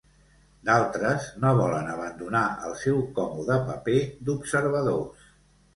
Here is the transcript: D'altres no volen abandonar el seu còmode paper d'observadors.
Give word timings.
D'altres 0.69 1.27
no 1.43 1.51
volen 1.61 1.91
abandonar 1.97 2.43
el 2.71 2.75
seu 2.87 2.99
còmode 3.21 3.61
paper 3.71 4.03
d'observadors. 4.29 5.33